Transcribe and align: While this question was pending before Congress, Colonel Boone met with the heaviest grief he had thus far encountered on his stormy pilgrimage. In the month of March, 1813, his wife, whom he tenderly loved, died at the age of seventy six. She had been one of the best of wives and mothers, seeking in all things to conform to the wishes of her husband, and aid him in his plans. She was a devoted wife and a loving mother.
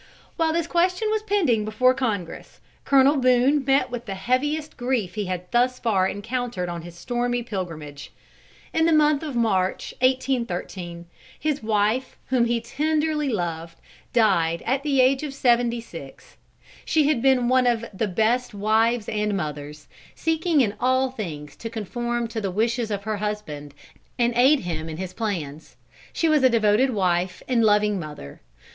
While 0.35 0.51
this 0.51 0.65
question 0.65 1.11
was 1.11 1.21
pending 1.21 1.63
before 1.63 1.93
Congress, 1.93 2.59
Colonel 2.85 3.17
Boone 3.17 3.63
met 3.63 3.91
with 3.91 4.07
the 4.07 4.15
heaviest 4.15 4.75
grief 4.75 5.13
he 5.13 5.25
had 5.27 5.45
thus 5.51 5.77
far 5.77 6.07
encountered 6.07 6.69
on 6.69 6.81
his 6.81 6.95
stormy 6.95 7.43
pilgrimage. 7.43 8.11
In 8.73 8.87
the 8.87 8.93
month 8.93 9.21
of 9.21 9.35
March, 9.35 9.93
1813, 10.01 11.05
his 11.39 11.61
wife, 11.61 12.17
whom 12.29 12.45
he 12.45 12.59
tenderly 12.59 13.29
loved, 13.29 13.79
died 14.11 14.63
at 14.65 14.81
the 14.81 15.01
age 15.01 15.21
of 15.21 15.35
seventy 15.35 15.79
six. 15.79 16.35
She 16.83 17.05
had 17.07 17.21
been 17.21 17.47
one 17.47 17.67
of 17.67 17.85
the 17.93 18.07
best 18.07 18.55
of 18.55 18.59
wives 18.59 19.07
and 19.07 19.37
mothers, 19.37 19.87
seeking 20.15 20.61
in 20.61 20.73
all 20.79 21.11
things 21.11 21.55
to 21.57 21.69
conform 21.69 22.27
to 22.29 22.41
the 22.41 22.49
wishes 22.49 22.89
of 22.89 23.03
her 23.03 23.17
husband, 23.17 23.75
and 24.17 24.33
aid 24.35 24.61
him 24.61 24.89
in 24.89 24.97
his 24.97 25.13
plans. 25.13 25.75
She 26.11 26.27
was 26.27 26.41
a 26.41 26.49
devoted 26.49 26.89
wife 26.89 27.43
and 27.47 27.61
a 27.61 27.67
loving 27.67 27.99
mother. 27.99 28.41